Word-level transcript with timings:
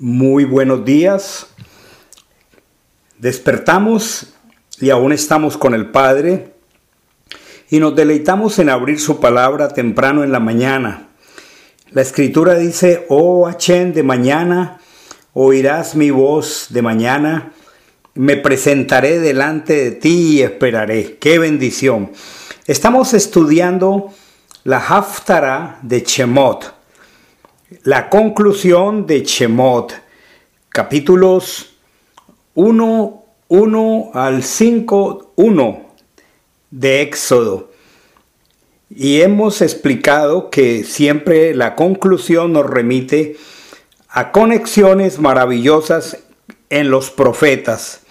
Muy 0.00 0.44
buenos 0.44 0.84
días. 0.84 1.46
Despertamos 3.16 4.34
y 4.80 4.90
aún 4.90 5.12
estamos 5.12 5.56
con 5.56 5.72
el 5.72 5.92
Padre 5.92 6.52
y 7.70 7.78
nos 7.78 7.94
deleitamos 7.94 8.58
en 8.58 8.70
abrir 8.70 8.98
su 8.98 9.20
palabra 9.20 9.68
temprano 9.68 10.24
en 10.24 10.32
la 10.32 10.40
mañana. 10.40 11.10
La 11.92 12.02
escritura 12.02 12.56
dice, 12.56 13.06
oh 13.08 13.46
Achen 13.46 13.92
de 13.92 14.02
mañana, 14.02 14.80
oirás 15.32 15.94
mi 15.94 16.10
voz 16.10 16.66
de 16.70 16.82
mañana, 16.82 17.52
me 18.14 18.36
presentaré 18.36 19.20
delante 19.20 19.74
de 19.74 19.90
ti 19.92 20.38
y 20.38 20.42
esperaré. 20.42 21.18
¡Qué 21.20 21.38
bendición! 21.38 22.10
Estamos 22.66 23.14
estudiando 23.14 24.12
la 24.64 24.78
Haftara 24.78 25.78
de 25.82 26.02
Chemot 26.02 26.73
la 27.82 28.10
conclusión 28.10 29.06
de 29.06 29.22
Chemot, 29.22 29.94
capítulos 30.68 31.74
1, 32.54 33.24
1 33.48 34.10
al 34.12 34.42
5, 34.42 35.32
1 35.36 35.86
de 36.70 37.02
Éxodo. 37.02 37.70
Y 38.90 39.22
hemos 39.22 39.62
explicado 39.62 40.50
que 40.50 40.84
siempre 40.84 41.54
la 41.54 41.74
conclusión 41.74 42.52
nos 42.52 42.68
remite 42.68 43.36
a 44.08 44.30
conexiones 44.30 45.18
maravillosas 45.18 46.18
en 46.68 46.90
los 46.90 47.10
profetas. 47.10 48.02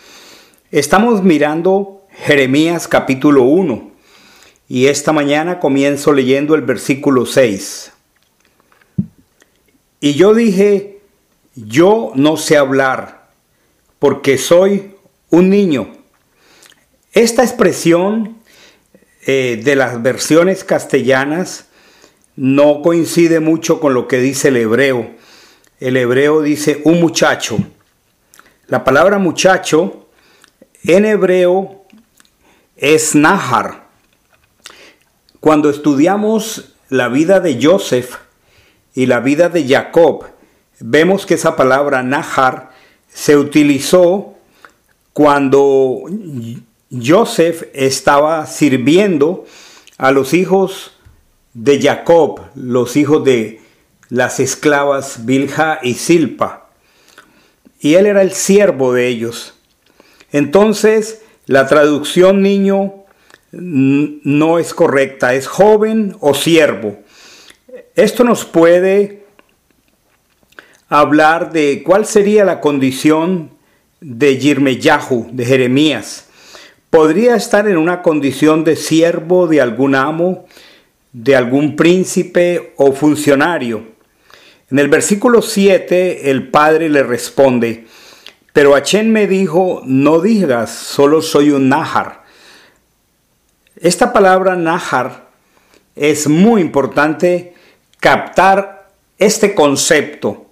Estamos 0.71 1.23
mirando 1.23 2.01
Jeremías 2.09 2.87
capítulo 2.87 3.43
1 3.43 3.91
y 4.67 4.87
esta 4.87 5.13
mañana 5.13 5.59
comienzo 5.59 6.11
leyendo 6.11 6.55
el 6.55 6.61
versículo 6.61 7.25
6. 7.25 7.93
Y 10.03 10.15
yo 10.15 10.33
dije, 10.33 10.99
yo 11.55 12.11
no 12.15 12.35
sé 12.35 12.57
hablar, 12.57 13.29
porque 13.99 14.37
soy 14.37 14.95
un 15.29 15.49
niño. 15.49 15.95
Esta 17.13 17.41
expresión 17.41 18.37
eh, 19.25 19.61
de 19.63 19.77
las 19.77 20.03
versiones 20.03 20.65
castellanas 20.65 21.67
no 22.35 22.81
coincide 22.81 23.39
mucho 23.39 23.79
con 23.79 23.93
lo 23.93 24.09
que 24.09 24.19
dice 24.19 24.49
el 24.49 24.57
hebreo. 24.57 25.09
El 25.79 25.95
hebreo 25.95 26.41
dice 26.41 26.81
un 26.83 26.99
muchacho. 26.99 27.59
La 28.67 28.83
palabra 28.83 29.19
muchacho 29.19 30.09
en 30.83 31.05
hebreo 31.05 31.85
es 32.75 33.15
Nahar. 33.15 33.87
Cuando 35.39 35.69
estudiamos 35.69 36.73
la 36.89 37.07
vida 37.07 37.39
de 37.39 37.57
Joseph, 37.63 38.17
y 38.93 39.05
la 39.05 39.19
vida 39.19 39.49
de 39.49 39.67
Jacob, 39.67 40.25
vemos 40.79 41.25
que 41.25 41.35
esa 41.35 41.55
palabra 41.55 42.03
Nahar 42.03 42.71
se 43.11 43.37
utilizó 43.37 44.35
cuando 45.13 46.03
Joseph 46.91 47.63
estaba 47.73 48.45
sirviendo 48.45 49.45
a 49.97 50.11
los 50.11 50.33
hijos 50.33 50.91
de 51.53 51.81
Jacob, 51.81 52.41
los 52.55 52.95
hijos 52.95 53.23
de 53.23 53.61
las 54.09 54.39
esclavas 54.39 55.25
Bilha 55.25 55.79
y 55.81 55.95
Silpa. 55.95 56.69
Y 57.79 57.95
él 57.95 58.05
era 58.05 58.21
el 58.21 58.31
siervo 58.31 58.93
de 58.93 59.07
ellos. 59.07 59.53
Entonces, 60.31 61.21
la 61.45 61.67
traducción 61.67 62.41
niño 62.41 62.93
no 63.51 64.57
es 64.57 64.73
correcta, 64.73 65.35
es 65.35 65.47
joven 65.47 66.15
o 66.19 66.33
siervo. 66.33 67.02
Esto 67.95 68.23
nos 68.23 68.43
puede 68.43 69.23
hablar 70.89 71.51
de 71.51 71.83
cuál 71.85 72.07
sería 72.07 72.43
la 72.43 72.59
condición 72.59 73.51
de 74.01 74.39
Yirmeyahu, 74.39 75.27
de 75.31 75.45
Jeremías. 75.45 76.27
Podría 76.89 77.35
estar 77.35 77.67
en 77.67 77.77
una 77.77 78.01
condición 78.01 78.63
de 78.63 78.77
siervo 78.77 79.45
de 79.45 79.61
algún 79.61 79.93
amo, 79.93 80.47
de 81.11 81.35
algún 81.35 81.75
príncipe 81.75 82.73
o 82.77 82.93
funcionario. 82.93 83.83
En 84.71 84.79
el 84.79 84.87
versículo 84.87 85.43
7 85.43 86.31
el 86.31 86.49
padre 86.49 86.89
le 86.89 87.03
responde, 87.03 87.85
pero 88.53 88.73
Achen 88.73 89.11
me 89.11 89.27
dijo, 89.27 89.83
no 89.85 90.19
digas, 90.19 90.71
solo 90.71 91.21
soy 91.21 91.51
un 91.51 91.69
nájar. 91.69 92.23
Esta 93.75 94.11
palabra 94.11 94.55
nájar 94.55 95.29
es 95.95 96.27
muy 96.27 96.59
importante 96.59 97.52
captar 98.03 98.89
este 99.17 99.55
concepto 99.55 100.47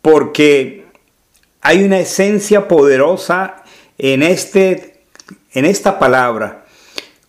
porque 0.00 0.86
hay 1.60 1.84
una 1.84 1.98
esencia 1.98 2.68
poderosa 2.68 3.64
en, 3.98 4.22
este, 4.22 5.04
en 5.52 5.66
esta 5.66 5.98
palabra. 5.98 6.64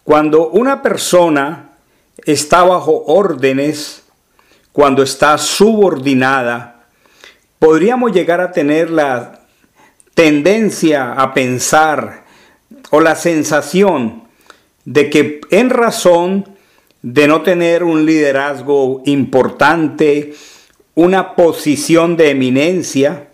Cuando 0.06 0.48
una 0.48 0.82
persona 0.82 1.72
está 2.24 2.64
bajo 2.64 3.04
órdenes, 3.08 4.04
cuando 4.72 5.04
está 5.04 5.38
subordinada, 5.38 6.86
podríamos 7.60 8.14
llegar 8.14 8.40
a 8.40 8.54
tener 8.54 8.90
la 8.90 9.42
tendencia 10.14 11.12
a 11.12 11.34
pensar 11.34 12.24
o 12.90 13.02
la 13.02 13.16
sensación 13.16 14.24
de 14.86 15.10
que 15.10 15.42
en 15.52 15.70
razón 15.70 16.51
de 17.02 17.28
no 17.28 17.42
tener 17.42 17.84
un 17.84 18.06
liderazgo 18.06 19.02
importante, 19.06 20.34
una 20.94 21.36
posición 21.36 22.16
de 22.18 22.32
eminencia, 22.32 23.30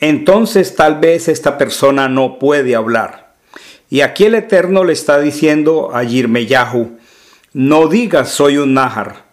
entonces 0.00 0.74
tal 0.74 0.98
vez 0.98 1.28
esta 1.28 1.56
persona 1.56 2.08
no 2.08 2.38
puede 2.38 2.74
hablar. 2.74 3.34
Y 3.88 4.00
aquí 4.00 4.24
el 4.24 4.34
Eterno 4.34 4.84
le 4.84 4.92
está 4.92 5.20
diciendo 5.20 5.90
a 5.94 6.02
Yirmeyahu, 6.02 6.98
no 7.52 7.88
digas 7.88 8.30
soy 8.30 8.56
un 8.58 8.74
nájar, 8.74 9.24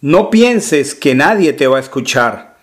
no 0.00 0.30
pienses 0.30 0.94
que 0.94 1.14
nadie 1.14 1.52
te 1.52 1.66
va 1.66 1.78
a 1.78 1.80
escuchar, 1.80 2.56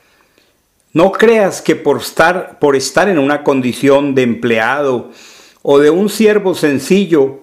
no 0.94 1.11
creas 1.11 1.61
que 1.61 1.75
por 1.75 1.97
estar, 1.97 2.59
por 2.59 2.75
estar 2.75 3.09
en 3.09 3.19
una 3.19 3.44
condición 3.44 4.16
de 4.16 4.22
empleado 4.22 5.11
o 5.61 5.79
de 5.79 5.90
un 5.90 6.09
siervo 6.09 6.55
sencillo, 6.55 7.42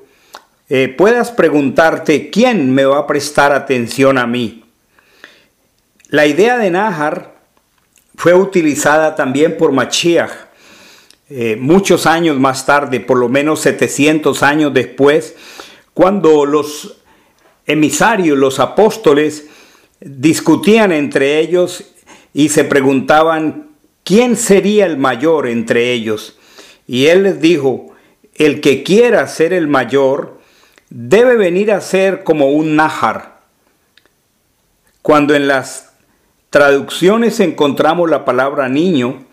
eh, 0.72 0.86
puedas 0.86 1.32
preguntarte, 1.32 2.30
¿quién 2.30 2.72
me 2.72 2.84
va 2.84 2.98
a 2.98 3.06
prestar 3.08 3.52
atención 3.52 4.16
a 4.18 4.26
mí? 4.28 4.62
La 6.10 6.26
idea 6.26 6.58
de 6.58 6.70
Nahar 6.70 7.34
fue 8.14 8.34
utilizada 8.34 9.16
también 9.16 9.56
por 9.56 9.72
Machiach. 9.72 10.30
Eh, 11.28 11.56
muchos 11.58 12.06
años 12.06 12.38
más 12.38 12.66
tarde, 12.66 13.00
por 13.00 13.18
lo 13.18 13.28
menos 13.28 13.60
700 13.62 14.44
años 14.44 14.72
después, 14.72 15.34
cuando 15.92 16.46
los 16.46 16.98
emisarios, 17.66 18.38
los 18.38 18.60
apóstoles, 18.60 19.46
discutían 20.00 20.92
entre 20.92 21.40
ellos 21.40 21.84
y 22.32 22.48
se 22.48 22.62
preguntaban 22.62 23.70
quién 24.04 24.36
sería 24.36 24.86
el 24.86 24.98
mayor 24.98 25.48
entre 25.48 25.92
ellos. 25.92 26.38
Y 26.86 27.06
él 27.06 27.24
les 27.24 27.40
dijo, 27.40 27.92
el 28.36 28.60
que 28.60 28.84
quiera 28.84 29.26
ser 29.26 29.52
el 29.52 29.66
mayor, 29.66 30.39
debe 30.90 31.36
venir 31.36 31.72
a 31.72 31.80
ser 31.80 32.24
como 32.24 32.50
un 32.50 32.76
nájar. 32.76 33.38
Cuando 35.02 35.34
en 35.34 35.48
las 35.48 35.90
traducciones 36.50 37.40
encontramos 37.40 38.10
la 38.10 38.24
palabra 38.24 38.68
niño, 38.68 39.24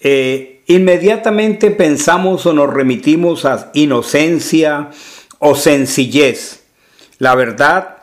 eh, 0.00 0.62
inmediatamente 0.66 1.70
pensamos 1.70 2.44
o 2.44 2.52
nos 2.52 2.72
remitimos 2.72 3.44
a 3.44 3.70
inocencia 3.74 4.90
o 5.38 5.54
sencillez. 5.54 6.64
La 7.18 7.34
verdad 7.34 7.96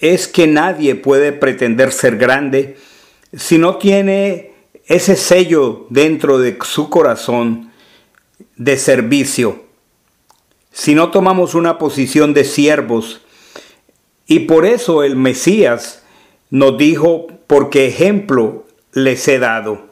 es 0.00 0.28
que 0.28 0.46
nadie 0.46 0.94
puede 0.94 1.32
pretender 1.32 1.90
ser 1.90 2.16
grande 2.16 2.76
si 3.34 3.56
no 3.56 3.76
tiene 3.76 4.52
ese 4.86 5.16
sello 5.16 5.86
dentro 5.90 6.38
de 6.38 6.58
su 6.62 6.90
corazón 6.90 7.72
de 8.56 8.76
servicio 8.76 9.61
si 10.72 10.94
no 10.94 11.10
tomamos 11.10 11.54
una 11.54 11.78
posición 11.78 12.34
de 12.34 12.44
siervos. 12.44 13.20
Y 14.26 14.40
por 14.40 14.64
eso 14.64 15.02
el 15.02 15.16
Mesías 15.16 16.02
nos 16.50 16.78
dijo, 16.78 17.28
porque 17.46 17.86
ejemplo 17.86 18.66
les 18.92 19.26
he 19.28 19.38
dado. 19.38 19.86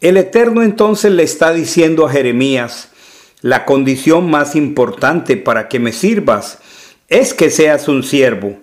El 0.00 0.16
Eterno 0.16 0.62
entonces 0.62 1.12
le 1.12 1.24
está 1.24 1.52
diciendo 1.52 2.06
a 2.06 2.10
Jeremías, 2.10 2.90
la 3.42 3.64
condición 3.64 4.30
más 4.30 4.54
importante 4.54 5.36
para 5.36 5.68
que 5.68 5.78
me 5.78 5.92
sirvas 5.92 6.58
es 7.08 7.34
que 7.34 7.50
seas 7.50 7.88
un 7.88 8.02
siervo. 8.02 8.58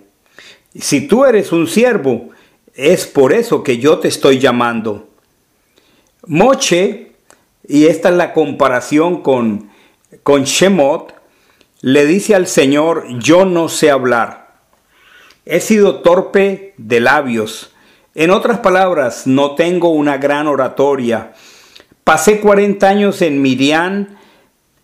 Si 0.74 1.06
tú 1.06 1.24
eres 1.24 1.52
un 1.52 1.66
siervo, 1.66 2.30
es 2.74 3.06
por 3.06 3.32
eso 3.32 3.62
que 3.62 3.78
yo 3.78 3.98
te 3.98 4.08
estoy 4.08 4.38
llamando. 4.38 5.08
Moche, 6.26 7.12
y 7.66 7.86
esta 7.86 8.08
es 8.08 8.14
la 8.14 8.32
comparación 8.32 9.22
con 9.22 9.70
con 10.22 10.44
Shemot, 10.44 11.14
le 11.80 12.06
dice 12.06 12.34
al 12.34 12.46
Señor, 12.46 13.06
yo 13.18 13.44
no 13.44 13.68
sé 13.68 13.90
hablar. 13.90 14.48
He 15.44 15.60
sido 15.60 16.00
torpe 16.00 16.74
de 16.76 17.00
labios, 17.00 17.72
En 18.14 18.30
otras 18.30 18.58
palabras, 18.58 19.28
no 19.28 19.54
tengo 19.54 19.90
una 19.90 20.16
gran 20.18 20.48
oratoria. 20.48 21.34
Pasé 22.02 22.40
40 22.40 22.88
años 22.88 23.22
en 23.22 23.40
Miriam 23.40 24.16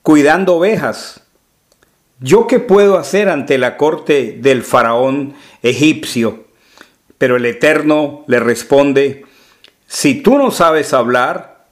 cuidando 0.02 0.54
ovejas. 0.54 1.22
¿Yo 2.20 2.46
qué 2.46 2.60
puedo 2.60 2.96
hacer 2.96 3.28
ante 3.28 3.58
la 3.58 3.76
corte 3.76 4.38
del 4.40 4.62
faraón 4.62 5.34
egipcio? 5.62 6.44
Pero 7.18 7.36
el 7.36 7.46
Eterno 7.46 8.24
le 8.28 8.38
responde, 8.38 9.24
si 9.88 10.22
tú 10.22 10.38
no 10.38 10.52
sabes 10.52 10.92
hablar, 10.92 11.66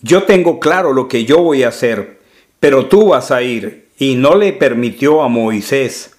yo 0.00 0.22
tengo 0.22 0.58
claro 0.58 0.94
lo 0.94 1.06
que 1.06 1.26
yo 1.26 1.42
voy 1.42 1.64
a 1.64 1.68
hacer, 1.68 2.21
pero 2.62 2.86
tú 2.86 3.08
vas 3.08 3.32
a 3.32 3.42
ir. 3.42 3.88
Y 3.98 4.14
no 4.14 4.36
le 4.36 4.52
permitió 4.52 5.22
a 5.22 5.28
Moisés 5.28 6.12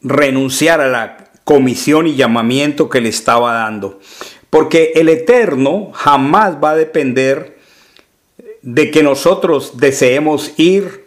renunciar 0.00 0.80
a 0.80 0.88
la 0.88 1.32
comisión 1.44 2.06
y 2.06 2.14
llamamiento 2.14 2.88
que 2.88 3.02
le 3.02 3.10
estaba 3.10 3.52
dando. 3.52 4.00
Porque 4.48 4.92
el 4.94 5.10
Eterno 5.10 5.90
jamás 5.92 6.56
va 6.64 6.70
a 6.70 6.76
depender 6.76 7.58
de 8.62 8.90
que 8.90 9.02
nosotros 9.02 9.76
deseemos 9.76 10.54
ir 10.56 11.04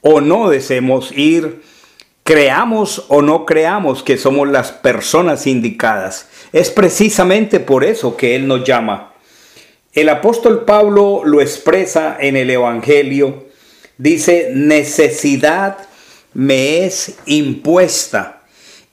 o 0.00 0.20
no 0.20 0.50
deseemos 0.50 1.12
ir, 1.12 1.62
creamos 2.24 3.04
o 3.06 3.22
no 3.22 3.46
creamos 3.46 4.02
que 4.02 4.16
somos 4.16 4.48
las 4.48 4.72
personas 4.72 5.46
indicadas. 5.46 6.28
Es 6.52 6.68
precisamente 6.70 7.60
por 7.60 7.84
eso 7.84 8.16
que 8.16 8.34
Él 8.34 8.48
nos 8.48 8.64
llama. 8.64 9.09
El 9.92 10.08
apóstol 10.08 10.64
Pablo 10.64 11.22
lo 11.24 11.40
expresa 11.40 12.16
en 12.20 12.36
el 12.36 12.48
Evangelio. 12.50 13.48
Dice, 13.98 14.52
necesidad 14.54 15.78
me 16.32 16.84
es 16.84 17.16
impuesta 17.26 18.42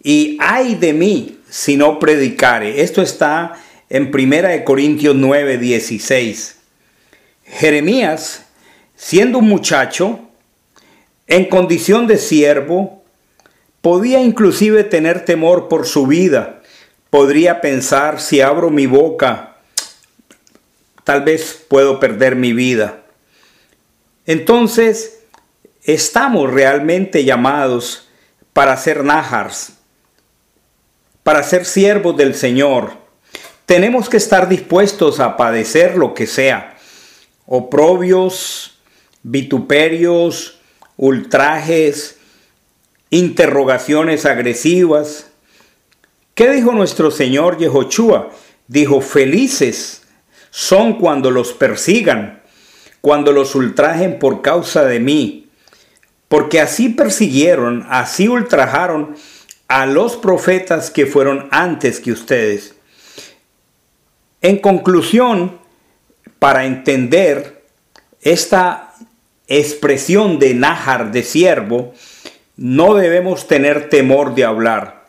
y 0.01 0.37
ay 0.41 0.73
de 0.73 0.93
mí 0.93 1.37
si 1.49 1.77
no 1.77 1.99
predicare. 1.99 2.81
Esto 2.81 3.03
está 3.03 3.53
en 3.89 4.11
1 4.11 4.65
Corintios 4.65 5.15
9, 5.15 5.59
16. 5.59 6.57
Jeremías, 7.45 8.45
siendo 8.95 9.37
un 9.37 9.47
muchacho, 9.47 10.19
en 11.27 11.45
condición 11.45 12.07
de 12.07 12.17
siervo, 12.17 13.03
podía 13.81 14.19
inclusive 14.19 14.83
tener 14.83 15.25
temor 15.25 15.67
por 15.67 15.85
su 15.85 16.07
vida. 16.07 16.63
Podría 17.11 17.61
pensar, 17.61 18.19
si 18.19 18.41
abro 18.41 18.71
mi 18.71 18.87
boca, 18.87 19.56
tal 21.07 21.21
vez 21.21 21.63
puedo 21.69 22.01
perder 22.01 22.35
mi 22.35 22.51
vida. 22.51 23.05
Entonces, 24.25 25.19
estamos 25.85 26.51
realmente 26.51 27.23
llamados 27.23 28.09
para 28.51 28.75
ser 28.75 29.05
nájars, 29.05 29.71
para 31.23 31.43
ser 31.43 31.63
siervos 31.63 32.17
del 32.17 32.35
Señor. 32.35 32.91
Tenemos 33.65 34.09
que 34.09 34.17
estar 34.17 34.49
dispuestos 34.49 35.21
a 35.21 35.37
padecer 35.37 35.95
lo 35.95 36.13
que 36.13 36.27
sea 36.27 36.75
oprobios, 37.45 38.77
vituperios, 39.23 40.59
ultrajes, 40.97 42.17
interrogaciones 43.11 44.25
agresivas. 44.25 45.27
¿Qué 46.35 46.51
dijo 46.51 46.73
nuestro 46.73 47.11
Señor 47.11 47.57
Yehoshua? 47.59 48.29
Dijo, 48.67 48.99
felices 48.99 50.01
son 50.49 50.99
cuando 50.99 51.31
los 51.31 51.53
persigan, 51.53 52.41
cuando 53.01 53.31
los 53.31 53.55
ultrajen 53.55 54.19
por 54.19 54.41
causa 54.41 54.83
de 54.85 54.99
mí, 54.99 55.49
porque 56.27 56.59
así 56.59 56.89
persiguieron, 56.89 57.85
así 57.89 58.27
ultrajaron 58.27 59.15
a 59.67 59.85
los 59.85 60.15
profetas 60.15 60.91
que 60.91 61.05
fueron 61.05 61.47
antes 61.51 61.99
que 61.99 62.11
ustedes. 62.11 62.75
En 64.41 64.59
conclusión, 64.59 65.59
para 66.39 66.65
entender 66.65 67.65
esta 68.21 68.93
expresión 69.47 70.39
de 70.39 70.53
nájar, 70.53 71.11
de 71.11 71.23
siervo, 71.23 71.93
no 72.55 72.95
debemos 72.95 73.47
tener 73.47 73.89
temor 73.89 74.35
de 74.35 74.45
hablar. 74.45 75.07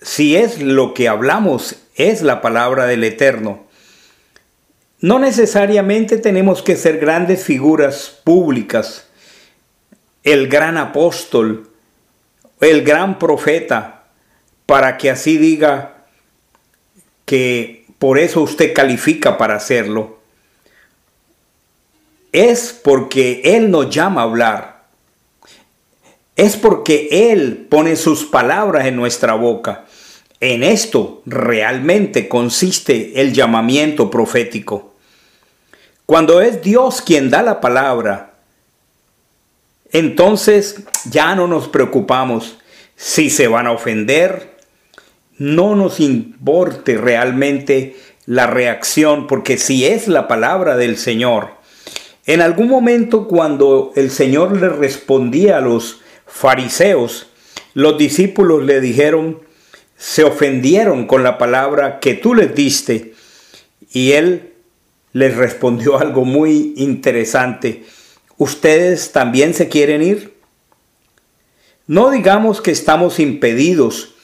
Si 0.00 0.36
es 0.36 0.60
lo 0.60 0.94
que 0.94 1.08
hablamos, 1.08 1.76
es 1.94 2.22
la 2.22 2.40
palabra 2.40 2.86
del 2.86 3.04
Eterno. 3.04 3.67
No 5.00 5.18
necesariamente 5.18 6.18
tenemos 6.18 6.62
que 6.62 6.76
ser 6.76 6.98
grandes 6.98 7.44
figuras 7.44 8.20
públicas, 8.24 9.06
el 10.24 10.48
gran 10.48 10.76
apóstol, 10.76 11.70
el 12.60 12.82
gran 12.82 13.18
profeta, 13.18 14.04
para 14.66 14.98
que 14.98 15.10
así 15.10 15.38
diga 15.38 16.04
que 17.24 17.86
por 17.98 18.18
eso 18.18 18.42
usted 18.42 18.74
califica 18.74 19.38
para 19.38 19.56
hacerlo 19.56 20.18
es 22.32 22.72
porque 22.72 23.40
Él 23.44 23.70
nos 23.70 23.90
llama 23.90 24.20
a 24.20 24.24
hablar. 24.24 24.84
Es 26.36 26.56
porque 26.56 27.08
Él 27.32 27.66
pone 27.68 27.96
sus 27.96 28.24
palabras 28.24 28.86
en 28.86 28.96
nuestra 28.96 29.34
boca. 29.34 29.86
En 30.40 30.62
esto 30.62 31.22
realmente 31.26 32.28
consiste 32.28 33.20
el 33.20 33.32
llamamiento 33.32 34.10
profético. 34.10 34.94
Cuando 36.06 36.40
es 36.40 36.62
Dios 36.62 37.02
quien 37.02 37.28
da 37.28 37.42
la 37.42 37.60
palabra, 37.60 38.34
entonces 39.90 40.82
ya 41.10 41.34
no 41.34 41.48
nos 41.48 41.68
preocupamos 41.68 42.58
si 42.94 43.30
se 43.30 43.48
van 43.48 43.66
a 43.66 43.72
ofender. 43.72 44.56
No 45.38 45.74
nos 45.74 46.00
importe 46.00 46.96
realmente 46.96 47.96
la 48.26 48.46
reacción, 48.46 49.26
porque 49.26 49.56
si 49.56 49.86
es 49.86 50.08
la 50.08 50.28
palabra 50.28 50.76
del 50.76 50.98
Señor, 50.98 51.50
en 52.26 52.42
algún 52.42 52.68
momento 52.68 53.26
cuando 53.26 53.92
el 53.96 54.10
Señor 54.10 54.60
le 54.60 54.68
respondía 54.68 55.58
a 55.58 55.62
los 55.62 56.00
fariseos, 56.26 57.28
los 57.74 57.96
discípulos 57.96 58.64
le 58.64 58.80
dijeron, 58.80 59.47
se 59.98 60.22
ofendieron 60.22 61.06
con 61.06 61.24
la 61.24 61.36
palabra 61.36 61.98
que 61.98 62.14
tú 62.14 62.34
les 62.34 62.54
diste. 62.54 63.14
Y 63.92 64.12
él 64.12 64.54
les 65.12 65.36
respondió 65.36 65.98
algo 66.00 66.24
muy 66.24 66.72
interesante. 66.76 67.84
¿Ustedes 68.38 69.12
también 69.12 69.52
se 69.52 69.68
quieren 69.68 70.02
ir? 70.02 70.38
No 71.86 72.10
digamos 72.10 72.60
que 72.60 72.70
estamos 72.70 73.18
impedidos 73.18 74.14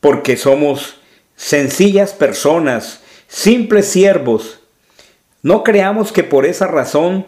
porque 0.00 0.36
somos 0.36 0.96
sencillas 1.36 2.12
personas, 2.12 3.00
simples 3.28 3.86
siervos. 3.86 4.60
No 5.42 5.62
creamos 5.62 6.10
que 6.10 6.24
por 6.24 6.46
esa 6.46 6.66
razón 6.66 7.26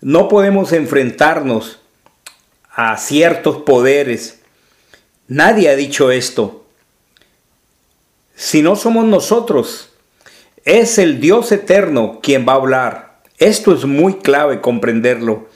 no 0.00 0.28
podemos 0.28 0.72
enfrentarnos 0.72 1.80
a 2.70 2.96
ciertos 2.98 3.58
poderes. 3.62 4.40
Nadie 5.26 5.70
ha 5.70 5.76
dicho 5.76 6.12
esto. 6.12 6.61
Si 8.42 8.60
no 8.60 8.74
somos 8.74 9.04
nosotros, 9.04 9.90
es 10.64 10.98
el 10.98 11.20
Dios 11.20 11.52
eterno 11.52 12.18
quien 12.20 12.44
va 12.44 12.54
a 12.54 12.56
hablar. 12.56 13.20
Esto 13.38 13.72
es 13.72 13.84
muy 13.84 14.14
clave 14.14 14.60
comprenderlo. 14.60 15.46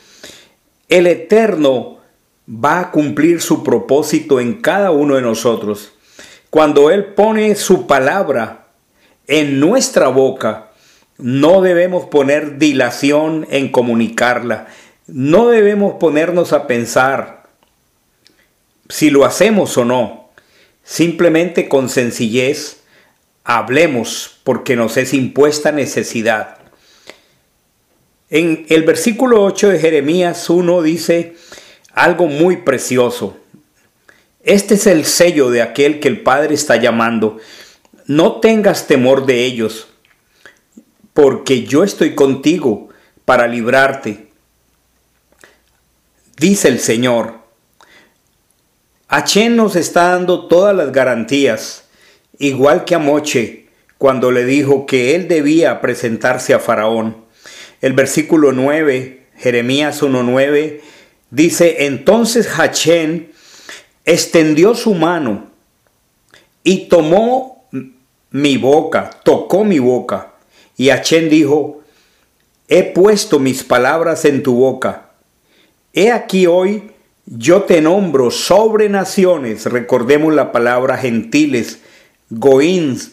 El 0.88 1.08
eterno 1.08 1.98
va 2.48 2.78
a 2.78 2.90
cumplir 2.92 3.42
su 3.42 3.64
propósito 3.64 4.38
en 4.38 4.60
cada 4.60 4.92
uno 4.92 5.16
de 5.16 5.22
nosotros. 5.22 5.94
Cuando 6.48 6.92
Él 6.92 7.06
pone 7.06 7.56
su 7.56 7.88
palabra 7.88 8.68
en 9.26 9.58
nuestra 9.58 10.06
boca, 10.06 10.70
no 11.18 11.62
debemos 11.62 12.04
poner 12.04 12.56
dilación 12.56 13.48
en 13.50 13.72
comunicarla. 13.72 14.68
No 15.08 15.48
debemos 15.48 15.94
ponernos 15.98 16.52
a 16.52 16.68
pensar 16.68 17.48
si 18.88 19.10
lo 19.10 19.24
hacemos 19.24 19.76
o 19.76 19.84
no. 19.84 20.30
Simplemente 20.84 21.68
con 21.68 21.88
sencillez 21.88 22.75
hablemos 23.46 24.40
porque 24.42 24.74
nos 24.74 24.96
es 24.96 25.14
impuesta 25.14 25.70
necesidad. 25.70 26.58
En 28.28 28.66
el 28.68 28.82
versículo 28.82 29.44
8 29.44 29.68
de 29.68 29.78
Jeremías 29.78 30.50
1 30.50 30.82
dice 30.82 31.36
algo 31.94 32.26
muy 32.26 32.58
precioso. 32.58 33.36
Este 34.42 34.74
es 34.74 34.88
el 34.88 35.04
sello 35.04 35.50
de 35.50 35.62
aquel 35.62 36.00
que 36.00 36.08
el 36.08 36.22
Padre 36.22 36.54
está 36.54 36.76
llamando. 36.76 37.38
No 38.06 38.40
tengas 38.40 38.88
temor 38.88 39.26
de 39.26 39.44
ellos 39.44 39.86
porque 41.14 41.64
yo 41.64 41.84
estoy 41.84 42.16
contigo 42.16 42.88
para 43.24 43.46
librarte. 43.46 44.28
Dice 46.36 46.66
el 46.68 46.80
Señor. 46.80 47.46
Achen 49.08 49.54
nos 49.54 49.76
está 49.76 50.10
dando 50.10 50.48
todas 50.48 50.74
las 50.74 50.90
garantías, 50.90 51.85
igual 52.38 52.84
que 52.84 52.94
a 52.94 52.98
Moche, 52.98 53.66
cuando 53.98 54.30
le 54.30 54.44
dijo 54.44 54.86
que 54.86 55.14
él 55.14 55.28
debía 55.28 55.80
presentarse 55.80 56.54
a 56.54 56.58
Faraón. 56.58 57.16
El 57.80 57.92
versículo 57.92 58.52
9, 58.52 59.26
Jeremías 59.36 60.02
1.9, 60.02 60.80
dice, 61.30 61.86
entonces 61.86 62.48
Hachén 62.58 63.32
extendió 64.04 64.74
su 64.74 64.94
mano 64.94 65.50
y 66.62 66.88
tomó 66.88 67.68
mi 68.30 68.56
boca, 68.56 69.10
tocó 69.22 69.64
mi 69.64 69.78
boca. 69.78 70.34
Y 70.76 70.90
Achén 70.90 71.30
dijo, 71.30 71.82
he 72.68 72.82
puesto 72.82 73.38
mis 73.38 73.64
palabras 73.64 74.24
en 74.24 74.42
tu 74.42 74.56
boca. 74.56 75.10
He 75.92 76.12
aquí 76.12 76.46
hoy 76.46 76.90
yo 77.26 77.62
te 77.62 77.80
nombro 77.80 78.30
sobre 78.30 78.88
naciones, 78.88 79.66
recordemos 79.66 80.32
la 80.32 80.52
palabra 80.52 80.96
gentiles, 80.96 81.80
goíns, 82.30 83.12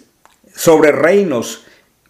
sobre 0.55 0.91
reinos, 0.91 1.65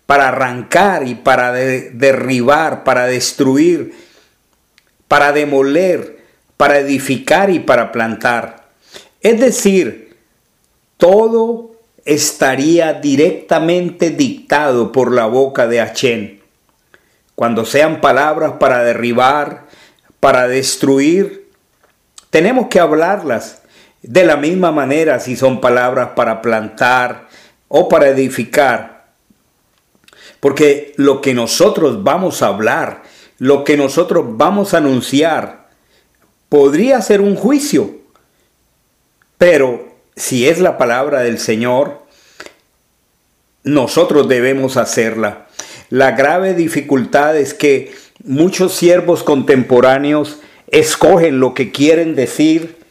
para 0.06 0.28
arrancar 0.28 1.08
y 1.08 1.16
para 1.16 1.52
derribar, 1.54 2.84
para 2.84 3.06
destruir, 3.06 3.96
para 5.08 5.32
demoler, 5.32 6.24
para 6.58 6.80
edificar 6.80 7.50
y 7.50 7.60
para 7.60 7.92
plantar. 7.92 8.68
Es 9.22 9.40
decir, 9.40 10.18
todo 10.98 11.72
estaría 12.06 12.94
directamente 12.94 14.10
dictado 14.10 14.92
por 14.92 15.12
la 15.14 15.26
boca 15.26 15.68
de 15.68 15.82
Achén. 15.82 16.42
Cuando 17.36 17.66
sean 17.66 18.02
palabras 18.02 18.54
para 18.60 18.84
derribar, 18.84 19.68
para 20.20 20.48
destruir, 20.48 21.50
tenemos 22.30 22.68
que 22.68 22.80
hablarlas 22.80 23.63
de 24.04 24.26
la 24.26 24.36
misma 24.36 24.72
manera 24.72 25.20
si 25.20 25.36
son 25.36 25.62
palabras 25.62 26.10
para 26.16 26.42
plantar 26.42 27.28
o 27.70 27.88
para 27.88 28.10
edificar. 28.10 29.06
Porque 30.40 30.94
lo 30.98 31.22
que 31.22 31.34
nosotros 31.34 32.04
vamos 32.04 32.42
a 32.42 32.48
hablar, 32.48 33.04
lo 33.40 33.64
que 33.64 33.78
nosotros 33.78 34.26
vamos 34.38 34.74
a 34.74 34.78
anunciar, 34.78 35.70
podría 36.50 37.02
ser 37.02 37.22
un 37.22 37.36
juicio. 37.36 37.96
Pero 39.38 39.96
si 40.16 40.48
es 40.48 40.60
la 40.60 40.78
palabra 40.78 41.22
del 41.22 41.40
Señor, 41.40 42.04
nosotros 43.64 44.28
debemos 44.28 44.76
hacerla. 44.76 45.48
La 45.90 46.12
grave 46.12 46.54
dificultad 46.54 47.38
es 47.38 47.54
que 47.54 47.94
muchos 48.26 48.74
siervos 48.74 49.24
contemporáneos 49.24 50.40
escogen 50.68 51.40
lo 51.40 51.54
que 51.54 51.72
quieren 51.72 52.16
decir 52.16 52.83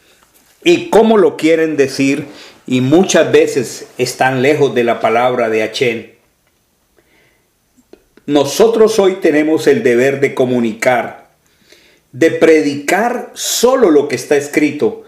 y 0.64 0.90
cómo 0.90 1.18
lo 1.18 1.36
quieren 1.36 1.76
decir 1.76 2.26
y 2.66 2.80
muchas 2.80 3.32
veces 3.32 3.88
están 3.98 4.42
lejos 4.42 4.74
de 4.74 4.84
la 4.84 5.00
palabra 5.00 5.48
de 5.48 5.62
Achén. 5.62 6.14
Nosotros 8.26 8.98
hoy 8.98 9.16
tenemos 9.16 9.66
el 9.66 9.82
deber 9.82 10.20
de 10.20 10.34
comunicar, 10.34 11.30
de 12.12 12.30
predicar 12.30 13.30
solo 13.34 13.90
lo 13.90 14.06
que 14.06 14.14
está 14.14 14.36
escrito, 14.36 15.04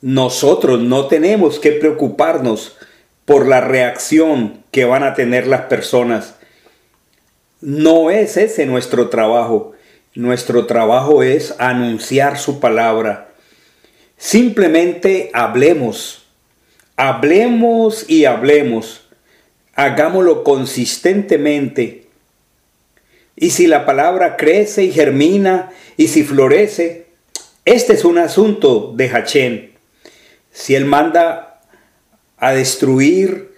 nosotros 0.00 0.80
no 0.80 1.08
tenemos 1.08 1.58
que 1.58 1.72
preocuparnos 1.72 2.76
por 3.24 3.48
la 3.48 3.60
reacción 3.60 4.62
que 4.70 4.84
van 4.84 5.02
a 5.02 5.14
tener 5.14 5.48
las 5.48 5.62
personas. 5.62 6.36
No 7.60 8.10
es 8.10 8.36
ese 8.36 8.64
nuestro 8.64 9.08
trabajo. 9.08 9.72
Nuestro 10.14 10.66
trabajo 10.66 11.24
es 11.24 11.54
anunciar 11.58 12.38
su 12.38 12.60
palabra. 12.60 13.27
Simplemente 14.18 15.30
hablemos. 15.32 16.26
Hablemos 16.96 18.04
y 18.10 18.24
hablemos. 18.24 19.08
Hagámoslo 19.74 20.42
consistentemente. 20.42 22.08
Y 23.36 23.50
si 23.50 23.68
la 23.68 23.86
palabra 23.86 24.36
crece 24.36 24.82
y 24.82 24.90
germina 24.90 25.70
y 25.96 26.08
si 26.08 26.24
florece, 26.24 27.06
este 27.64 27.92
es 27.92 28.04
un 28.04 28.18
asunto 28.18 28.92
de 28.96 29.08
Hachén. 29.08 29.72
Si 30.50 30.74
Él 30.74 30.84
manda 30.84 31.60
a 32.36 32.52
destruir, 32.52 33.54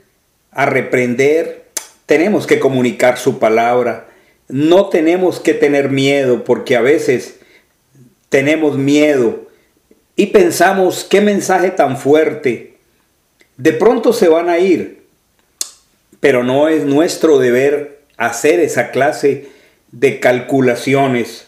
a 0.51 0.67
reprender, 0.67 1.71
tenemos 2.05 2.47
que 2.47 2.61
comunicar 2.61 3.17
su 3.17 3.39
palabra. 3.39 4.09
No 4.49 4.91
tenemos 4.91 5.41
que 5.41 5.55
tener 5.55 5.89
miedo 5.89 6.45
porque 6.45 6.77
a 6.77 6.83
veces 6.83 7.37
tenemos 8.29 8.77
miedo 8.77 9.50
y 10.21 10.27
pensamos, 10.27 11.07
qué 11.09 11.23
mensaje 11.23 11.71
tan 11.71 11.97
fuerte. 11.97 12.75
De 13.57 13.73
pronto 13.73 14.13
se 14.13 14.29
van 14.29 14.51
a 14.51 14.59
ir, 14.59 15.05
pero 16.21 16.45
no 16.45 16.69
es 16.69 16.85
nuestro 16.85 17.39
deber 17.39 18.03
hacer 18.19 18.61
esa 18.61 18.91
clase 18.91 19.49
de 19.93 20.21
calculaciones. 20.21 21.47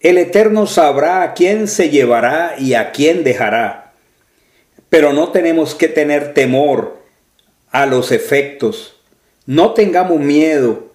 El 0.00 0.18
Eterno 0.18 0.66
sabrá 0.66 1.22
a 1.22 1.32
quién 1.32 1.66
se 1.66 1.88
llevará 1.88 2.56
y 2.58 2.74
a 2.74 2.92
quién 2.92 3.24
dejará. 3.24 3.94
Pero 4.90 5.14
no 5.14 5.30
tenemos 5.30 5.74
que 5.74 5.88
tener 5.88 6.34
temor 6.34 6.98
a 7.70 7.86
los 7.86 8.12
efectos. 8.12 9.00
No 9.46 9.72
tengamos 9.72 10.20
miedo, 10.20 10.92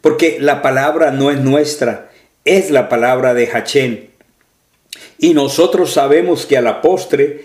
porque 0.00 0.38
la 0.40 0.60
palabra 0.60 1.12
no 1.12 1.30
es 1.30 1.38
nuestra, 1.38 2.10
es 2.44 2.72
la 2.72 2.88
palabra 2.88 3.32
de 3.32 3.48
Hachén. 3.48 4.13
Y 5.18 5.34
nosotros 5.34 5.92
sabemos 5.92 6.46
que 6.46 6.56
a 6.56 6.62
la 6.62 6.82
postre, 6.82 7.44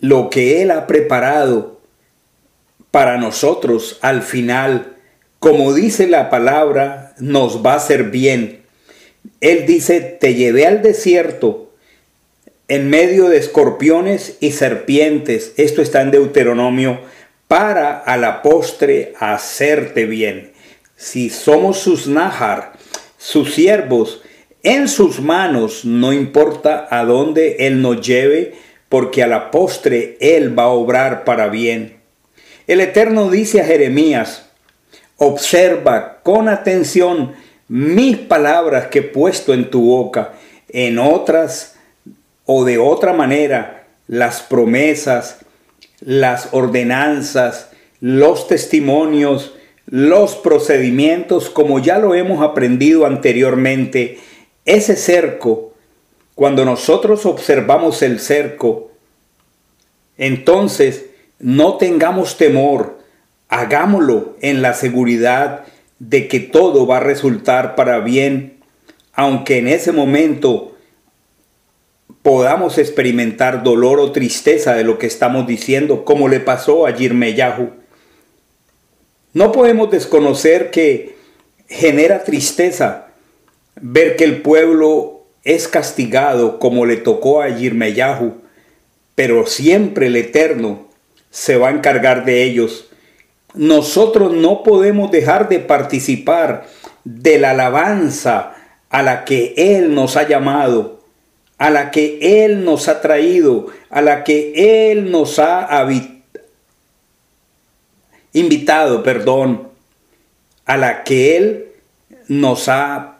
lo 0.00 0.30
que 0.30 0.62
Él 0.62 0.70
ha 0.70 0.86
preparado 0.86 1.80
para 2.90 3.18
nosotros 3.18 3.98
al 4.00 4.22
final, 4.22 4.96
como 5.38 5.74
dice 5.74 6.06
la 6.06 6.30
palabra, 6.30 7.14
nos 7.18 7.64
va 7.64 7.74
a 7.74 7.80
ser 7.80 8.04
bien. 8.04 8.62
Él 9.40 9.66
dice, 9.66 10.00
te 10.00 10.34
llevé 10.34 10.66
al 10.66 10.82
desierto 10.82 11.72
en 12.68 12.90
medio 12.90 13.28
de 13.28 13.38
escorpiones 13.38 14.36
y 14.40 14.52
serpientes. 14.52 15.52
Esto 15.56 15.82
está 15.82 16.02
en 16.02 16.10
Deuteronomio, 16.10 17.00
para 17.48 17.98
a 17.98 18.16
la 18.18 18.42
postre 18.42 19.14
hacerte 19.18 20.04
bien. 20.04 20.52
Si 20.96 21.30
somos 21.30 21.78
sus 21.78 22.06
nájar, 22.06 22.74
sus 23.16 23.54
siervos, 23.54 24.22
en 24.62 24.88
sus 24.88 25.20
manos, 25.20 25.84
no 25.84 26.12
importa 26.12 26.88
a 26.90 27.04
dónde 27.04 27.56
Él 27.60 27.80
nos 27.80 28.06
lleve, 28.06 28.54
porque 28.88 29.22
a 29.22 29.26
la 29.26 29.50
postre 29.50 30.16
Él 30.20 30.58
va 30.58 30.64
a 30.64 30.68
obrar 30.68 31.24
para 31.24 31.48
bien. 31.48 31.98
El 32.66 32.80
Eterno 32.80 33.30
dice 33.30 33.60
a 33.60 33.64
Jeremías, 33.64 34.50
observa 35.16 36.20
con 36.22 36.48
atención 36.48 37.32
mis 37.68 38.16
palabras 38.16 38.86
que 38.86 39.00
he 39.00 39.02
puesto 39.02 39.52
en 39.52 39.70
tu 39.70 39.82
boca, 39.82 40.32
en 40.68 40.98
otras 40.98 41.76
o 42.44 42.64
de 42.64 42.78
otra 42.78 43.12
manera 43.12 43.86
las 44.06 44.40
promesas, 44.40 45.40
las 46.00 46.48
ordenanzas, 46.52 47.70
los 48.00 48.48
testimonios, 48.48 49.54
los 49.86 50.34
procedimientos, 50.36 51.50
como 51.50 51.78
ya 51.78 51.98
lo 51.98 52.14
hemos 52.14 52.42
aprendido 52.42 53.06
anteriormente, 53.06 54.18
ese 54.68 54.96
cerco, 54.96 55.72
cuando 56.34 56.64
nosotros 56.66 57.24
observamos 57.24 58.02
el 58.02 58.20
cerco, 58.20 58.90
entonces 60.18 61.06
no 61.38 61.78
tengamos 61.78 62.36
temor, 62.36 62.98
hagámoslo 63.48 64.36
en 64.42 64.60
la 64.60 64.74
seguridad 64.74 65.64
de 65.98 66.28
que 66.28 66.38
todo 66.40 66.86
va 66.86 66.98
a 66.98 67.00
resultar 67.00 67.76
para 67.76 68.00
bien, 68.00 68.58
aunque 69.14 69.56
en 69.56 69.68
ese 69.68 69.90
momento 69.90 70.76
podamos 72.22 72.76
experimentar 72.76 73.62
dolor 73.62 73.98
o 73.98 74.12
tristeza 74.12 74.74
de 74.74 74.84
lo 74.84 74.98
que 74.98 75.06
estamos 75.06 75.46
diciendo, 75.46 76.04
como 76.04 76.28
le 76.28 76.40
pasó 76.40 76.86
a 76.86 76.94
Yirmeyahu. 76.94 77.70
No 79.32 79.50
podemos 79.50 79.90
desconocer 79.90 80.70
que 80.70 81.16
genera 81.68 82.22
tristeza 82.24 83.07
ver 83.80 84.16
que 84.16 84.24
el 84.24 84.42
pueblo 84.42 85.24
es 85.44 85.68
castigado 85.68 86.58
como 86.58 86.86
le 86.86 86.96
tocó 86.96 87.40
a 87.40 87.48
Yirmeyahu, 87.48 88.34
pero 89.14 89.46
siempre 89.46 90.06
el 90.06 90.16
Eterno 90.16 90.88
se 91.30 91.56
va 91.56 91.68
a 91.68 91.72
encargar 91.72 92.24
de 92.24 92.44
ellos. 92.44 92.88
Nosotros 93.54 94.32
no 94.32 94.62
podemos 94.62 95.10
dejar 95.10 95.48
de 95.48 95.58
participar 95.58 96.66
de 97.04 97.38
la 97.38 97.50
alabanza 97.50 98.54
a 98.90 99.02
la 99.02 99.24
que 99.24 99.54
Él 99.56 99.94
nos 99.94 100.16
ha 100.16 100.28
llamado 100.28 100.98
a 101.58 101.70
la 101.70 101.90
que 101.90 102.44
Él 102.44 102.64
nos 102.64 102.88
ha 102.88 103.00
traído, 103.00 103.66
a 103.90 104.00
la 104.00 104.24
que 104.24 104.90
Él 104.90 105.10
nos 105.10 105.38
ha 105.40 105.86
invitado, 108.32 109.02
perdón, 109.02 109.68
a 110.64 110.76
la 110.76 111.02
que 111.02 111.36
Él 111.36 111.66
nos 112.28 112.68
ha 112.68 113.17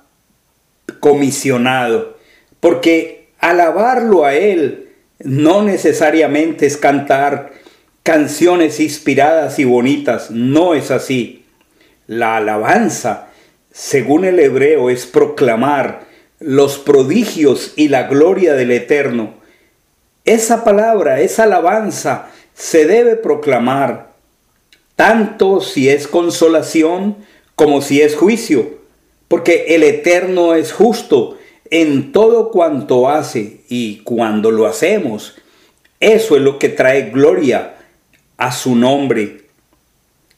comisionado. 1.01 2.17
Porque 2.61 3.29
alabarlo 3.39 4.25
a 4.25 4.35
Él 4.35 4.89
no 5.21 5.63
necesariamente 5.63 6.67
es 6.67 6.77
cantar 6.77 7.53
canciones 8.03 8.81
inspiradas 8.81 9.59
y 9.59 9.65
bonitas, 9.65 10.31
no 10.31 10.75
es 10.75 10.91
así. 10.91 11.45
La 12.07 12.37
alabanza, 12.37 13.29
según 13.71 14.25
el 14.25 14.39
hebreo, 14.39 14.91
es 14.91 15.07
proclamar 15.07 16.07
los 16.41 16.79
prodigios 16.79 17.73
y 17.77 17.89
la 17.89 18.05
gloria 18.05 18.55
del 18.55 18.71
Eterno. 18.71 19.35
Esa 20.25 20.65
palabra, 20.65 21.21
esa 21.21 21.45
alabanza 21.45 22.31
se 22.55 22.87
debe 22.87 23.17
proclamar. 23.17 24.09
tanto 24.97 25.61
si 25.61 25.89
es 25.89 26.09
consolación 26.09 27.19
como 27.55 27.83
si 27.83 28.03
es 28.03 28.17
juicio, 28.17 28.78
porque 29.29 29.67
el 29.69 29.83
Eterno 29.83 30.55
es 30.55 30.73
justo 30.73 31.39
en 31.71 32.13
todo 32.13 32.51
cuanto 32.51 33.09
hace 33.09 33.61
y 33.69 33.99
cuando 33.99 34.51
lo 34.51 34.67
hacemos, 34.67 35.37
eso 36.01 36.37
es 36.37 36.43
lo 36.43 36.59
que 36.59 36.69
trae 36.69 37.11
gloria 37.11 37.77
a 38.37 38.53
su 38.53 38.75
nombre. 38.75 39.43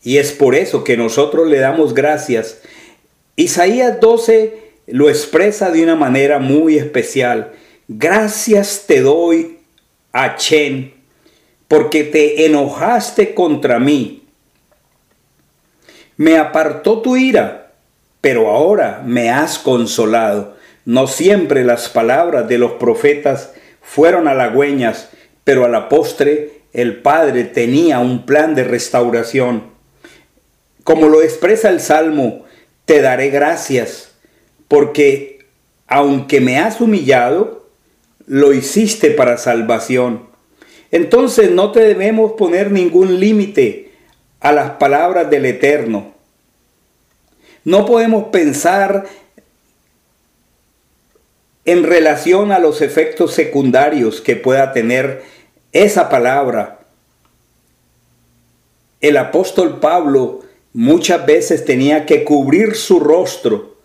Y 0.02 0.16
es 0.18 0.32
por 0.32 0.54
eso 0.54 0.82
que 0.82 0.96
nosotros 0.96 1.48
le 1.48 1.58
damos 1.58 1.94
gracias. 1.94 2.60
Isaías 3.36 4.00
12 4.00 4.70
lo 4.88 5.08
expresa 5.08 5.70
de 5.70 5.84
una 5.84 5.94
manera 5.94 6.38
muy 6.38 6.76
especial. 6.76 7.52
Gracias 7.86 8.84
te 8.86 9.00
doy, 9.00 9.58
a 10.12 10.36
Chen, 10.36 10.94
porque 11.68 12.04
te 12.04 12.46
enojaste 12.46 13.34
contra 13.34 13.78
mí. 13.78 14.24
Me 16.16 16.36
apartó 16.36 17.00
tu 17.00 17.16
ira, 17.16 17.59
pero 18.20 18.48
ahora 18.48 19.02
me 19.04 19.30
has 19.30 19.58
consolado. 19.58 20.56
No 20.84 21.06
siempre 21.06 21.64
las 21.64 21.88
palabras 21.88 22.48
de 22.48 22.58
los 22.58 22.72
profetas 22.72 23.52
fueron 23.82 24.28
halagüeñas, 24.28 25.10
pero 25.44 25.64
a 25.64 25.68
la 25.68 25.88
postre 25.88 26.60
el 26.72 27.00
Padre 27.02 27.44
tenía 27.44 27.98
un 27.98 28.24
plan 28.26 28.54
de 28.54 28.64
restauración. 28.64 29.64
Como 30.84 31.08
lo 31.08 31.22
expresa 31.22 31.68
el 31.68 31.80
Salmo, 31.80 32.44
te 32.84 33.00
daré 33.02 33.30
gracias, 33.30 34.12
porque 34.68 35.46
aunque 35.86 36.40
me 36.40 36.58
has 36.58 36.80
humillado, 36.80 37.66
lo 38.26 38.52
hiciste 38.52 39.10
para 39.10 39.36
salvación. 39.36 40.28
Entonces 40.92 41.50
no 41.50 41.72
te 41.72 41.80
debemos 41.80 42.32
poner 42.32 42.70
ningún 42.70 43.18
límite 43.20 43.92
a 44.40 44.52
las 44.52 44.70
palabras 44.72 45.30
del 45.30 45.46
Eterno. 45.46 46.14
No 47.70 47.86
podemos 47.86 48.24
pensar 48.32 49.06
en 51.64 51.84
relación 51.84 52.50
a 52.50 52.58
los 52.58 52.82
efectos 52.82 53.32
secundarios 53.32 54.20
que 54.20 54.34
pueda 54.34 54.72
tener 54.72 55.22
esa 55.70 56.08
palabra. 56.08 56.80
El 59.00 59.16
apóstol 59.16 59.78
Pablo 59.78 60.40
muchas 60.72 61.24
veces 61.24 61.64
tenía 61.64 62.06
que 62.06 62.24
cubrir 62.24 62.74
su 62.74 62.98
rostro 62.98 63.76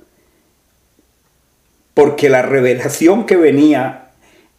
porque 1.94 2.27
la 2.27 2.42
revelación 2.42 3.27
que 3.27 3.36
venía 3.36 4.13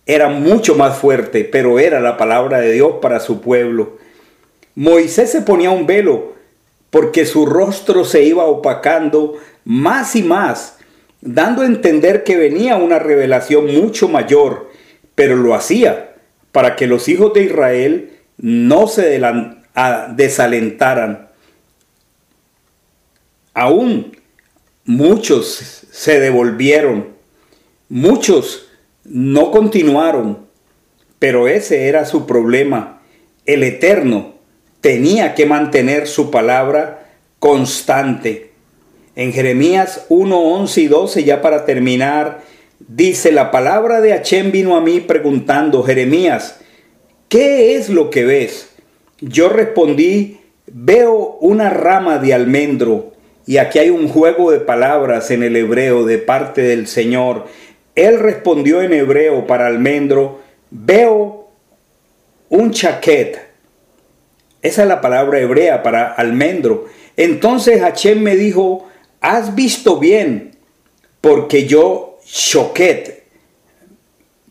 era 0.07 0.29
mucho 0.29 0.77
más 0.77 0.99
fuerte, 0.99 1.43
pero 1.43 1.81
era 1.81 1.99
la 1.99 2.17
palabra 2.17 2.61
de 2.61 2.71
Dios 2.71 2.99
para 3.03 3.19
su 3.19 3.41
pueblo. 3.41 3.99
Moisés 4.77 5.33
se 5.33 5.43
ponía 5.43 5.73
un 5.73 5.85
velo 5.85 6.36
porque 6.97 7.27
su 7.27 7.45
rostro 7.45 8.07
se 8.07 8.23
iba 8.23 8.47
opacando 8.47 9.35
más 9.67 10.17
y 10.17 10.23
más 10.23 10.79
dando 11.21 11.61
a 11.61 11.67
entender 11.67 12.25
que 12.25 12.39
venía 12.39 12.79
una 12.79 12.99
revelación 12.99 13.67
mucho 13.67 14.09
mayor, 14.09 14.71
pero 15.15 15.37
lo 15.37 15.55
hacía 15.55 16.15
para 16.53 16.75
que 16.75 16.87
los 16.87 17.07
hijos 17.11 17.35
de 17.35 17.43
Israel 17.43 18.13
no 18.39 18.87
se 18.87 19.21
desalentaran. 20.15 21.29
Aún 23.53 24.17
muchos 24.87 25.87
se 25.91 26.19
devolvieron, 26.19 27.09
muchos 27.91 28.71
no 29.05 29.51
continuaron, 29.51 30.47
pero 31.19 31.47
ese 31.47 31.89
era 31.89 32.07
su 32.07 32.27
problema. 32.27 33.03
El 33.45 33.65
Eterno 33.65 34.36
tenía 34.87 35.35
que 35.35 35.47
mantener 35.47 36.07
su 36.07 36.31
palabra 36.31 37.09
constante. 37.41 38.53
En 39.17 39.33
Jeremías 39.33 40.07
1, 40.11 40.39
11 40.39 40.81
y 40.81 40.87
12, 40.87 41.25
ya 41.25 41.43
para 41.43 41.65
terminar, 41.65 42.43
dice, 42.79 43.33
la 43.33 43.51
palabra 43.51 44.01
de 44.01 44.13
Hachem 44.13 44.53
vino 44.53 44.77
a 44.77 44.81
mí 44.81 45.01
preguntando, 45.01 45.83
Jeremías, 45.83 46.61
¿qué 47.29 47.75
es 47.75 47.89
lo 47.89 48.11
que 48.11 48.27
ves? 48.27 48.77
Yo 49.21 49.49
respondí, 49.49 50.39
veo 50.69 51.37
una 51.41 51.69
rama 51.69 52.19
de 52.19 52.33
almendro. 52.33 53.13
Y 53.45 53.57
aquí 53.57 53.81
hay 53.81 53.91
un 53.91 54.07
juego 54.07 54.53
de 54.53 54.61
palabras 54.61 55.33
en 55.33 55.43
el 55.43 55.57
hebreo 55.57 56.05
de 56.05 56.19
parte 56.19 56.63
del 56.63 56.87
Señor. 56.87 57.47
Él 57.97 58.21
respondió 58.21 58.83
en 58.83 58.93
hebreo 58.93 59.49
para 59.49 59.67
almendro, 59.67 60.43
veo 60.71 61.49
un 62.51 62.71
chaquet. 62.71 63.46
Esa 64.67 64.83
es 64.83 64.89
la 64.89 65.01
palabra 65.01 65.39
hebrea 65.39 65.85
para 65.85 66.13
almendro. 66.13 66.87
Entonces 67.17 67.83
Hachem 67.83 68.21
me 68.21 68.35
dijo, 68.35 68.89
has 69.21 69.55
visto 69.55 70.01
bien, 70.01 70.57
porque 71.21 71.67
yo, 71.67 72.19
choquet, 72.27 73.23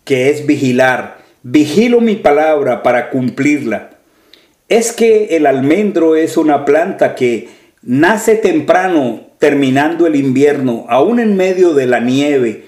que 0.06 0.30
es 0.30 0.45
vigilar, 0.45 1.17
vigilo 1.43 1.99
mi 1.99 2.15
palabra 2.15 2.82
para 2.82 3.10
cumplirla. 3.10 3.89
Es 4.69 4.93
que 4.93 5.36
el 5.36 5.45
almendro 5.45 6.15
es 6.15 6.38
una 6.38 6.63
planta 6.63 7.13
que 7.13 7.49
nace 7.82 8.36
temprano, 8.36 9.28
terminando 9.38 10.08
el 10.08 10.15
invierno, 10.15 10.86
aún 10.88 11.19
en 11.19 11.36
medio 11.36 11.73
de 11.73 11.88
la 11.88 11.99
nieve, 11.99 12.67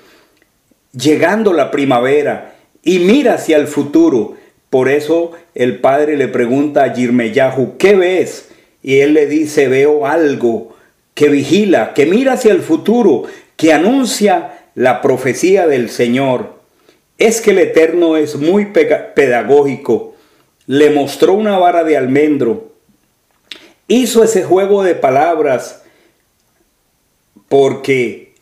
llegando 0.92 1.54
la 1.54 1.72
primavera, 1.72 2.56
y 2.84 3.00
mira 3.00 3.36
hacia 3.36 3.56
el 3.56 3.68
futuro. 3.68 4.36
Por 4.70 4.90
eso 4.90 5.32
el 5.56 5.80
padre 5.80 6.18
le 6.18 6.28
pregunta 6.28 6.84
a 6.84 6.94
Yirmeyahu, 6.94 7.78
¿qué 7.78 7.96
ves? 7.96 8.50
Y 8.84 9.00
él 9.00 9.14
le 9.14 9.28
dice, 9.28 9.68
veo 9.68 10.06
algo 10.06 10.76
que 11.14 11.30
vigila, 11.30 11.94
que 11.94 12.06
mira 12.06 12.34
hacia 12.34 12.52
el 12.52 12.62
futuro, 12.62 13.24
que 13.56 13.74
anuncia 13.74 14.60
la 14.76 15.02
profecía 15.02 15.68
del 15.68 15.90
Señor. 15.90 16.58
Es 17.18 17.42
que 17.42 17.52
el 17.52 17.60
Eterno 17.60 18.18
es 18.18 18.36
muy 18.36 18.68
pedagógico. 18.68 20.16
Le 20.68 20.92
mostró 20.92 21.34
una 21.34 21.58
vara 21.58 21.84
de 21.84 21.98
almendro. 21.98 22.72
Hizo 23.88 24.24
ese 24.24 24.44
juego 24.44 24.84
de 24.84 24.94
palabras 24.94 25.82
porque 27.50 28.34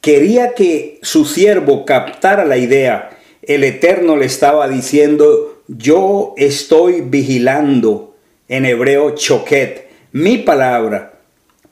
quería 0.00 0.54
que 0.54 0.98
su 1.02 1.24
siervo 1.24 1.84
captara 1.84 2.44
la 2.44 2.56
idea. 2.56 3.13
El 3.46 3.64
Eterno 3.64 4.16
le 4.16 4.26
estaba 4.26 4.68
diciendo, 4.68 5.62
yo 5.68 6.34
estoy 6.36 7.00
vigilando, 7.00 8.14
en 8.48 8.66
hebreo 8.66 9.14
choquet, 9.14 9.88
mi 10.12 10.38
palabra 10.38 11.14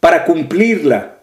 para 0.03 0.25
cumplirla. 0.25 1.19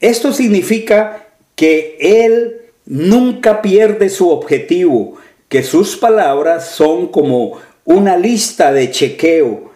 Esto 0.00 0.32
significa 0.32 1.28
que 1.54 1.96
Él 2.00 2.62
nunca 2.84 3.62
pierde 3.62 4.08
su 4.08 4.28
objetivo, 4.28 5.16
que 5.48 5.62
sus 5.62 5.96
palabras 5.96 6.68
son 6.70 7.08
como 7.08 7.60
una 7.84 8.16
lista 8.16 8.72
de 8.72 8.90
chequeo. 8.90 9.70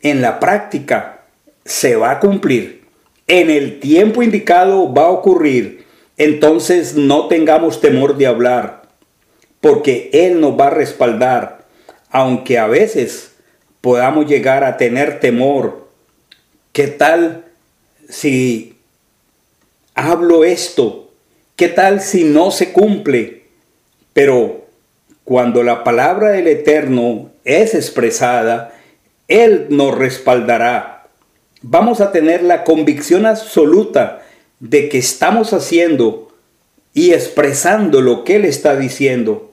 En 0.00 0.22
la 0.22 0.38
práctica 0.38 1.24
se 1.64 1.96
va 1.96 2.12
a 2.12 2.20
cumplir. 2.20 2.84
En 3.26 3.50
el 3.50 3.80
tiempo 3.80 4.22
indicado 4.22 4.92
va 4.92 5.06
a 5.06 5.10
ocurrir. 5.10 5.79
Entonces 6.20 6.94
no 6.94 7.28
tengamos 7.28 7.80
temor 7.80 8.16
de 8.16 8.26
hablar, 8.26 8.82
porque 9.60 10.10
Él 10.12 10.40
nos 10.40 10.58
va 10.58 10.66
a 10.66 10.70
respaldar, 10.70 11.66
aunque 12.10 12.58
a 12.58 12.66
veces 12.66 13.32
podamos 13.80 14.26
llegar 14.26 14.62
a 14.62 14.76
tener 14.76 15.18
temor 15.20 15.80
¿Qué 16.72 16.86
tal 16.86 17.46
si 18.08 18.76
hablo 19.94 20.44
esto? 20.44 21.10
¿Qué 21.56 21.66
tal 21.66 22.00
si 22.00 22.22
no 22.22 22.52
se 22.52 22.72
cumple? 22.72 23.42
Pero 24.12 24.66
cuando 25.24 25.64
la 25.64 25.82
palabra 25.82 26.30
del 26.30 26.46
Eterno 26.46 27.32
es 27.44 27.74
expresada, 27.74 28.72
Él 29.26 29.66
nos 29.70 29.98
respaldará. 29.98 31.08
Vamos 31.62 32.00
a 32.00 32.12
tener 32.12 32.44
la 32.44 32.62
convicción 32.62 33.26
absoluta 33.26 34.22
de 34.60 34.88
que 34.88 34.98
estamos 34.98 35.52
haciendo 35.52 36.32
y 36.94 37.12
expresando 37.12 38.00
lo 38.00 38.24
que 38.24 38.36
Él 38.36 38.44
está 38.44 38.76
diciendo. 38.76 39.52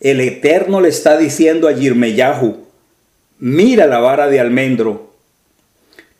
El 0.00 0.20
Eterno 0.20 0.80
le 0.80 0.88
está 0.88 1.16
diciendo 1.16 1.68
a 1.68 1.72
Yirmeyahu, 1.72 2.66
mira 3.38 3.86
la 3.86 4.00
vara 4.00 4.28
de 4.28 4.40
almendro, 4.40 5.12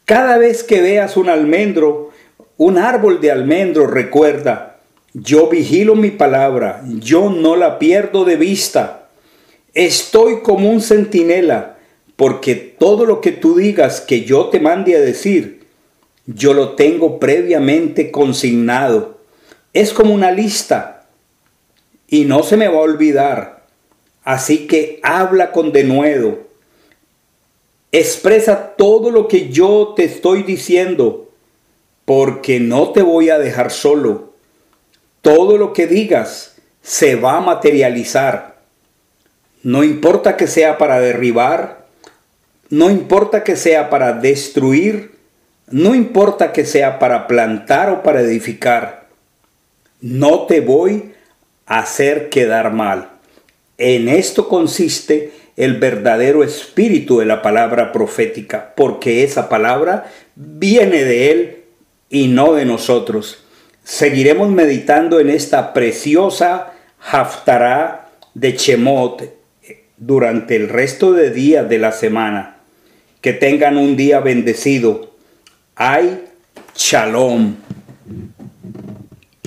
cada 0.05 0.37
vez 0.37 0.62
que 0.62 0.81
veas 0.81 1.16
un 1.16 1.28
almendro, 1.28 2.11
un 2.57 2.78
árbol 2.78 3.20
de 3.20 3.31
almendro, 3.31 3.87
recuerda, 3.87 4.81
yo 5.14 5.48
vigilo 5.48 5.94
mi 5.94 6.11
palabra, 6.11 6.83
yo 6.98 7.31
no 7.31 7.57
la 7.57 7.78
pierdo 7.78 8.24
de 8.24 8.37
vista. 8.37 9.09
Estoy 9.74 10.40
como 10.42 10.70
un 10.70 10.83
centinela, 10.83 11.78
porque 12.16 12.55
todo 12.55 13.07
lo 13.07 13.20
que 13.20 13.33
tú 13.33 13.57
digas 13.57 14.00
que 14.00 14.24
yo 14.24 14.46
te 14.46 14.61
mande 14.61 14.96
a 14.96 15.00
decir, 15.00 15.62
yo 16.26 16.54
lo 16.54 16.72
tengo 16.72 17.18
previamente 17.18 18.11
consignado. 18.11 19.18
Es 19.72 19.92
como 19.92 20.14
una 20.14 20.30
lista 20.30 21.06
y 22.08 22.24
no 22.24 22.42
se 22.42 22.56
me 22.56 22.68
va 22.68 22.76
a 22.76 22.82
olvidar. 22.82 23.62
Así 24.24 24.66
que 24.66 25.00
habla 25.02 25.50
con 25.52 25.72
denuedo 25.72 26.52
Expresa 27.94 28.74
todo 28.74 29.11
lo 29.11 29.28
que 29.28 29.50
yo 29.50 29.92
te 29.94 30.04
estoy 30.04 30.44
diciendo, 30.44 31.30
porque 32.06 32.58
no 32.58 32.90
te 32.92 33.02
voy 33.02 33.28
a 33.28 33.38
dejar 33.38 33.70
solo. 33.70 34.32
Todo 35.20 35.58
lo 35.58 35.74
que 35.74 35.87
digas 35.87 36.56
se 36.80 37.16
va 37.16 37.37
a 37.37 37.42
materializar. 37.42 38.56
No 39.62 39.85
importa 39.85 40.38
que 40.38 40.46
sea 40.46 40.78
para 40.78 41.00
derribar, 41.00 41.87
no 42.70 42.90
importa 42.90 43.44
que 43.44 43.56
sea 43.56 43.90
para 43.90 44.14
destruir, 44.14 45.18
no 45.70 45.94
importa 45.94 46.53
que 46.53 46.64
sea 46.64 46.98
para 46.98 47.27
plantar 47.27 47.90
o 47.90 48.03
para 48.03 48.20
edificar. 48.20 49.09
No 50.01 50.46
te 50.46 50.61
voy 50.61 51.12
a 51.66 51.81
hacer 51.81 52.29
quedar 52.29 52.72
mal. 52.72 53.11
En 53.79 54.09
esto 54.09 54.48
consiste 54.48 55.33
el 55.57 55.79
verdadero 55.79 56.44
espíritu 56.44 57.18
de 57.18 57.27
la 57.27 57.42
palabra 57.42 57.92
profética, 57.92 58.72
porque 58.77 59.22
esa 59.25 59.48
palabra 59.48 60.11
viene 60.35 61.05
de 61.05 61.31
Él 61.31 61.57
y 62.11 62.29
no 62.29 62.55
de 62.55 62.64
nosotros. 62.64 63.44
Seguiremos 63.85 64.51
meditando 64.51 65.20
en 65.20 65.31
esta 65.31 65.72
preciosa 65.72 66.72
Haftará 67.01 68.11
de 68.35 68.55
Chemot 68.55 69.22
durante 69.96 70.57
el 70.57 70.68
resto 70.68 71.12
de 71.12 71.31
días 71.31 71.68
de 71.68 71.79
la 71.79 71.92
semana. 71.92 72.59
Que 73.20 73.33
tengan 73.33 73.77
un 73.77 73.96
día 73.96 74.20
bendecido. 74.20 75.12
Ay, 75.85 76.23
shalom. 76.77 77.57